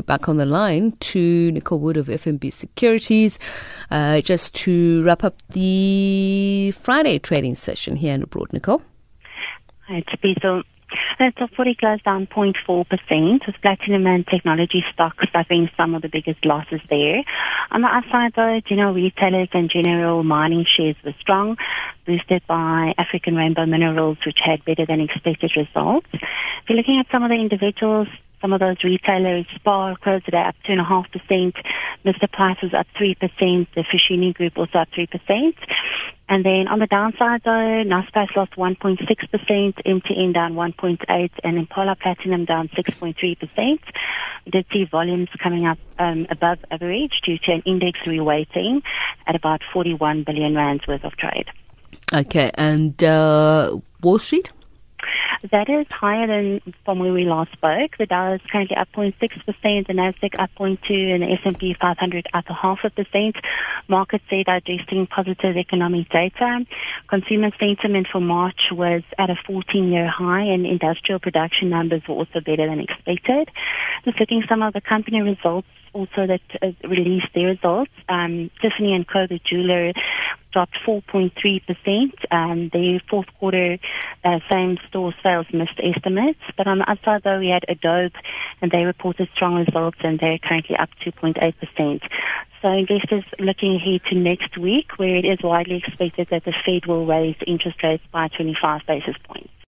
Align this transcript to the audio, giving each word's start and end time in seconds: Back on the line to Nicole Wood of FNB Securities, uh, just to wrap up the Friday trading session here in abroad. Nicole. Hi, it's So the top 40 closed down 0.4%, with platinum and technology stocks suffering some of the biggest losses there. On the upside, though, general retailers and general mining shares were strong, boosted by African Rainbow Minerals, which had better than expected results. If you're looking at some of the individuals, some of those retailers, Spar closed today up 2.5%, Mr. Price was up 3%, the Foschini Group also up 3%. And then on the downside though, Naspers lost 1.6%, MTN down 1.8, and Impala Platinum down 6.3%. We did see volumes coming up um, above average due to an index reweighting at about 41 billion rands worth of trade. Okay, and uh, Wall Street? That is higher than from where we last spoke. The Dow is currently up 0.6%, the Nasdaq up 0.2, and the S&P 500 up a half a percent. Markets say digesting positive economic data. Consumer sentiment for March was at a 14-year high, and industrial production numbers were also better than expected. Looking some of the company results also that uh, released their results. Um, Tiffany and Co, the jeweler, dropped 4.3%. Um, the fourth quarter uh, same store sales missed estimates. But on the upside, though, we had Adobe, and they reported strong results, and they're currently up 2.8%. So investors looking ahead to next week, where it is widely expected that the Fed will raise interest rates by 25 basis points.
Back 0.00 0.28
on 0.28 0.36
the 0.36 0.46
line 0.46 0.92
to 1.00 1.52
Nicole 1.52 1.78
Wood 1.78 1.96
of 1.96 2.06
FNB 2.06 2.52
Securities, 2.52 3.38
uh, 3.90 4.20
just 4.20 4.54
to 4.56 5.02
wrap 5.04 5.24
up 5.24 5.42
the 5.50 6.72
Friday 6.72 7.18
trading 7.18 7.54
session 7.54 7.96
here 7.96 8.14
in 8.14 8.22
abroad. 8.22 8.52
Nicole. 8.52 8.82
Hi, 9.88 10.02
it's 10.06 10.42
So 10.42 10.62
the 11.18 11.32
top 11.36 11.50
40 11.56 11.74
closed 11.74 12.04
down 12.04 12.26
0.4%, 12.28 13.46
with 13.46 13.56
platinum 13.60 14.06
and 14.06 14.26
technology 14.26 14.84
stocks 14.92 15.26
suffering 15.32 15.68
some 15.76 15.94
of 15.94 16.02
the 16.02 16.08
biggest 16.08 16.44
losses 16.44 16.80
there. 16.88 17.22
On 17.70 17.82
the 17.82 17.88
upside, 17.88 18.34
though, 18.34 18.60
general 18.66 18.94
retailers 18.94 19.48
and 19.52 19.70
general 19.70 20.22
mining 20.22 20.64
shares 20.76 20.96
were 21.04 21.14
strong, 21.20 21.56
boosted 22.06 22.42
by 22.46 22.94
African 22.96 23.34
Rainbow 23.34 23.66
Minerals, 23.66 24.18
which 24.24 24.38
had 24.44 24.64
better 24.64 24.86
than 24.86 25.00
expected 25.00 25.52
results. 25.56 26.06
If 26.12 26.68
you're 26.68 26.78
looking 26.78 26.98
at 27.00 27.10
some 27.10 27.22
of 27.22 27.30
the 27.30 27.36
individuals, 27.36 28.08
some 28.40 28.52
of 28.52 28.60
those 28.60 28.82
retailers, 28.84 29.46
Spar 29.56 29.96
closed 29.96 30.24
today 30.24 30.42
up 30.42 30.56
2.5%, 30.66 31.54
Mr. 32.04 32.30
Price 32.30 32.58
was 32.62 32.74
up 32.74 32.86
3%, 32.98 33.16
the 33.74 33.84
Foschini 33.84 34.34
Group 34.34 34.56
also 34.56 34.78
up 34.78 34.88
3%. 34.96 35.54
And 36.28 36.44
then 36.44 36.68
on 36.68 36.78
the 36.78 36.86
downside 36.86 37.42
though, 37.44 37.50
Naspers 37.50 38.34
lost 38.36 38.52
1.6%, 38.52 39.00
MTN 39.84 40.34
down 40.34 40.54
1.8, 40.54 41.30
and 41.42 41.58
Impala 41.58 41.96
Platinum 41.96 42.44
down 42.44 42.68
6.3%. 42.68 43.78
We 44.44 44.50
did 44.50 44.66
see 44.72 44.84
volumes 44.84 45.28
coming 45.42 45.66
up 45.66 45.78
um, 45.98 46.26
above 46.30 46.58
average 46.70 47.20
due 47.24 47.38
to 47.38 47.52
an 47.52 47.62
index 47.66 47.98
reweighting 48.06 48.82
at 49.26 49.34
about 49.34 49.62
41 49.72 50.24
billion 50.24 50.54
rands 50.54 50.86
worth 50.86 51.04
of 51.04 51.16
trade. 51.16 51.46
Okay, 52.14 52.50
and 52.54 53.02
uh, 53.02 53.78
Wall 54.02 54.18
Street? 54.18 54.50
That 55.50 55.68
is 55.68 55.86
higher 55.90 56.26
than 56.26 56.60
from 56.84 56.98
where 56.98 57.12
we 57.12 57.24
last 57.24 57.52
spoke. 57.52 57.96
The 57.98 58.06
Dow 58.06 58.34
is 58.34 58.40
currently 58.50 58.76
up 58.76 58.88
0.6%, 58.94 59.14
the 59.86 59.92
Nasdaq 59.92 60.38
up 60.38 60.50
0.2, 60.58 60.90
and 60.90 61.22
the 61.22 61.32
S&P 61.44 61.74
500 61.80 62.26
up 62.34 62.44
a 62.48 62.54
half 62.54 62.78
a 62.84 62.90
percent. 62.90 63.36
Markets 63.88 64.24
say 64.28 64.42
digesting 64.42 65.06
positive 65.06 65.56
economic 65.56 66.08
data. 66.10 66.66
Consumer 67.08 67.50
sentiment 67.58 68.08
for 68.10 68.20
March 68.20 68.60
was 68.72 69.02
at 69.18 69.30
a 69.30 69.36
14-year 69.48 70.08
high, 70.08 70.42
and 70.42 70.66
industrial 70.66 71.20
production 71.20 71.70
numbers 71.70 72.02
were 72.08 72.16
also 72.16 72.40
better 72.40 72.66
than 72.66 72.80
expected. 72.80 73.48
Looking 74.04 74.42
some 74.48 74.62
of 74.62 74.74
the 74.74 74.80
company 74.80 75.22
results 75.22 75.68
also 75.92 76.26
that 76.26 76.40
uh, 76.62 76.68
released 76.88 77.28
their 77.34 77.46
results. 77.46 77.90
Um, 78.08 78.50
Tiffany 78.60 78.94
and 78.94 79.06
Co, 79.06 79.26
the 79.26 79.40
jeweler, 79.48 79.92
dropped 80.52 80.76
4.3%. 80.86 81.32
Um, 82.30 82.70
the 82.72 83.00
fourth 83.08 83.26
quarter 83.38 83.78
uh, 84.24 84.38
same 84.50 84.78
store 84.88 85.14
sales 85.22 85.46
missed 85.52 85.80
estimates. 85.82 86.40
But 86.56 86.66
on 86.66 86.78
the 86.78 86.90
upside, 86.90 87.22
though, 87.22 87.38
we 87.38 87.48
had 87.48 87.64
Adobe, 87.68 88.14
and 88.60 88.70
they 88.70 88.84
reported 88.84 89.28
strong 89.34 89.54
results, 89.54 89.98
and 90.02 90.18
they're 90.18 90.38
currently 90.38 90.76
up 90.76 90.90
2.8%. 91.04 92.00
So 92.60 92.68
investors 92.68 93.24
looking 93.38 93.76
ahead 93.76 94.00
to 94.10 94.16
next 94.16 94.58
week, 94.58 94.98
where 94.98 95.16
it 95.16 95.24
is 95.24 95.38
widely 95.42 95.76
expected 95.76 96.28
that 96.30 96.44
the 96.44 96.54
Fed 96.64 96.86
will 96.86 97.06
raise 97.06 97.36
interest 97.46 97.82
rates 97.82 98.02
by 98.10 98.28
25 98.28 98.82
basis 98.86 99.14
points. 99.24 99.57